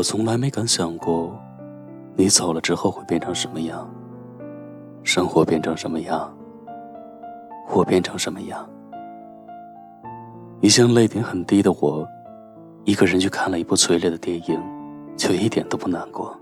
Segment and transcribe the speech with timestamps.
[0.00, 1.38] 我从来没敢想过，
[2.16, 3.86] 你走了之后会变成什么样，
[5.02, 6.34] 生活变成什么样，
[7.68, 8.66] 我变成什么样。
[10.62, 12.08] 一向泪点很低的我，
[12.84, 14.58] 一个人去看了一部催泪的电影，
[15.18, 16.34] 却一点都不难过。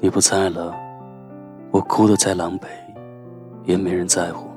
[0.00, 0.74] 你不在了，
[1.70, 2.64] 我哭得再狼狈，
[3.64, 4.48] 也没人在乎。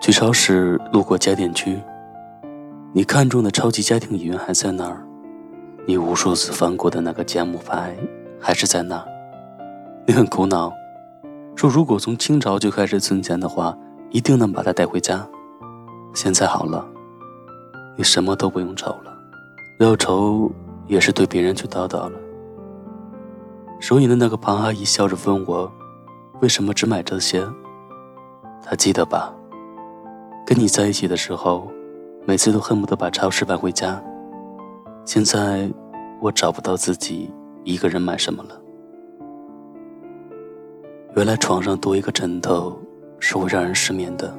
[0.00, 1.78] 去超市路过家电区，
[2.94, 5.06] 你看中的超级家庭影院还在那儿，
[5.86, 7.94] 你无数次翻过的那个佳木牌
[8.40, 9.06] 还是在那儿。
[10.06, 10.72] 你很苦恼，
[11.54, 13.76] 说如果从清朝就开始存钱的话，
[14.10, 15.26] 一定能把它带回家。
[16.14, 16.88] 现在好了，
[17.94, 19.14] 你什么都不用愁了，
[19.80, 20.50] 要愁
[20.86, 22.18] 也是对别人去叨叨了。
[23.80, 25.70] 收银的那个庞阿姨笑着问我
[26.40, 27.46] ：“为什么只买这些？”
[28.64, 29.30] 她记得吧？
[30.46, 31.70] 跟你在一起的时候，
[32.28, 33.98] 每次都恨不得把超市搬回家。
[35.06, 35.66] 现在
[36.20, 37.32] 我找不到自己
[37.64, 38.50] 一个人买什么了。
[41.16, 42.78] 原来床上多一个枕头
[43.18, 44.30] 是会让人失眠的。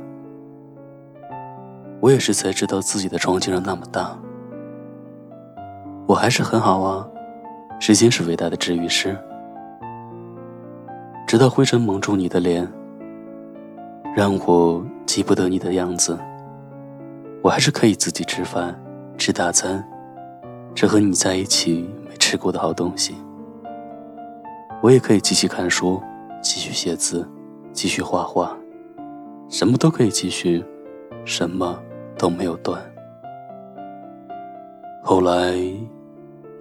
[2.00, 4.16] 我也是才知道自己的床竟然那么大。
[6.06, 7.08] 我还是很好啊，
[7.80, 9.18] 时间是伟大的治愈师。
[11.26, 12.72] 直到灰尘蒙住你的脸，
[14.16, 16.16] 让我记不得你的样子。
[17.50, 18.80] 我还是可以自己吃饭，
[19.18, 19.84] 吃大餐，
[20.76, 23.16] 吃和你在一起没吃过的好东西。
[24.84, 26.00] 我也可以继续看书，
[26.44, 27.28] 继续写字，
[27.74, 28.56] 继续画画，
[29.50, 30.64] 什么都可以继续，
[31.26, 31.82] 什么
[32.20, 32.80] 都没有断。
[35.04, 35.56] 后来，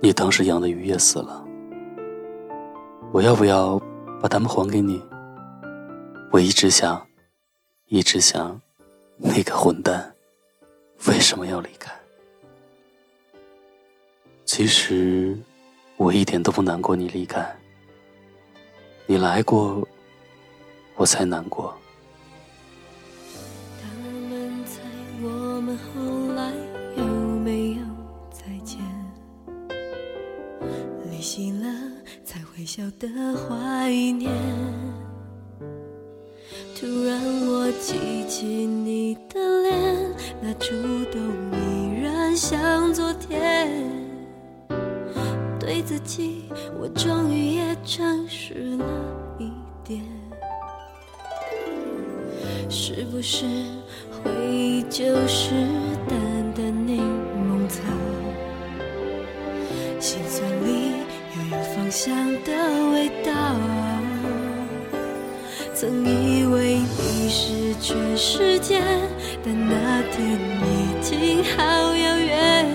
[0.00, 1.44] 你当时养的鱼也死了，
[3.12, 3.78] 我要不要？
[4.22, 5.02] 把它们还给你。
[6.32, 7.06] 我一直想，
[7.88, 8.58] 一直想，
[9.18, 10.14] 那个混蛋
[11.08, 11.90] 为什么要离开？
[14.44, 15.36] 其实
[15.96, 17.44] 我一点都不难过你离开。
[19.06, 19.88] 你来过，
[20.96, 21.74] 我才难过。
[23.80, 23.88] 他
[24.28, 24.80] 们猜
[25.22, 25.28] 我
[25.62, 26.52] 们后来
[26.96, 27.80] 有没有
[28.30, 28.78] 再见？
[31.10, 31.66] 离席了。
[32.24, 34.30] 才会晓得怀念。
[36.78, 37.94] 突然我记
[38.28, 38.97] 起你，
[40.68, 40.74] 触
[41.10, 41.18] 动
[41.52, 43.70] 依然像昨天。
[45.58, 46.44] 对自己，
[46.78, 48.84] 我终于也诚实了
[49.38, 49.50] 一
[49.82, 50.04] 点。
[52.68, 53.46] 是不是
[54.10, 55.54] 回忆就是
[56.06, 57.02] 淡淡柠
[57.48, 57.82] 檬草？
[59.98, 60.92] 心酸里。
[61.34, 62.14] 又有芳香
[62.44, 62.52] 的
[62.92, 63.97] 味道。
[65.80, 68.82] 曾以为你是全世界，
[69.44, 71.62] 但那天已经好
[71.94, 72.66] 遥远。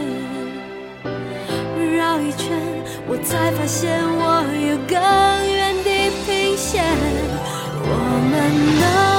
[1.98, 2.58] 绕一圈，
[3.06, 4.96] 我才发现我有更
[5.52, 6.82] 远地平线。
[7.84, 7.92] 我
[8.32, 8.34] 们
[8.80, 9.13] 能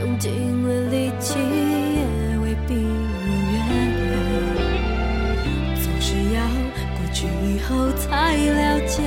[0.00, 0.30] 用尽
[0.66, 3.56] 了力气，也未必如愿。
[5.76, 6.38] 总是要
[6.96, 9.02] 过去以后才了解。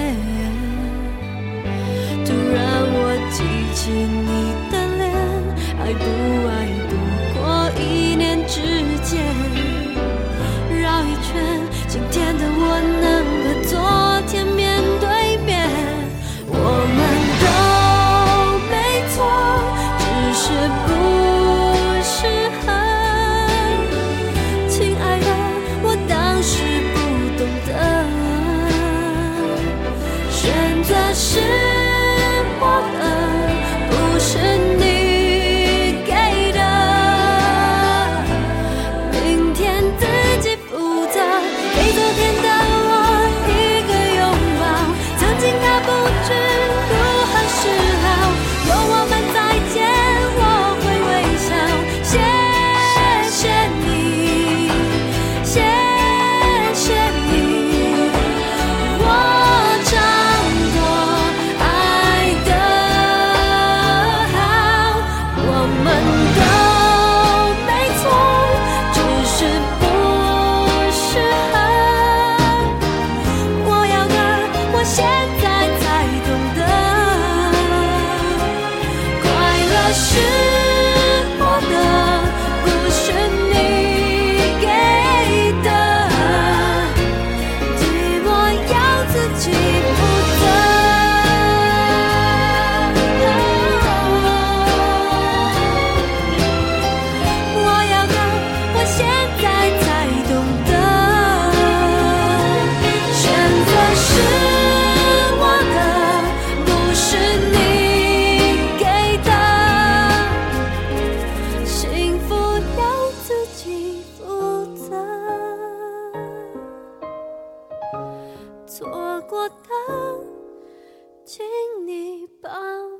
[121.41, 122.90] 请你抱。